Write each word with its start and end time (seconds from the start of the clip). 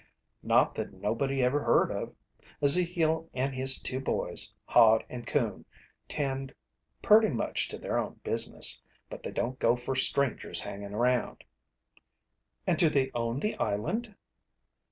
"Not 0.41 0.73
that 0.73 0.93
nobody 0.93 1.43
ever 1.43 1.63
heard 1.63 1.91
of. 1.91 2.15
Ezekiel 2.59 3.29
and 3.35 3.53
his 3.53 3.79
two 3.79 3.99
boys, 3.99 4.51
Hod 4.65 5.03
and 5.09 5.27
Coon, 5.27 5.63
tend 6.07 6.55
purty 7.03 7.29
much 7.29 7.69
to 7.69 7.77
their 7.77 7.99
own 7.99 8.15
business. 8.23 8.81
But 9.11 9.21
they 9.21 9.29
don't 9.29 9.59
go 9.59 9.75
fer 9.75 9.93
strangers 9.93 10.59
hangin' 10.61 10.95
around." 10.95 11.43
"And 12.65 12.79
do 12.79 12.89
they 12.89 13.11
own 13.13 13.39
the 13.41 13.55
island?" 13.57 14.15